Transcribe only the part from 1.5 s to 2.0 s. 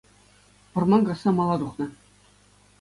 тухнӑ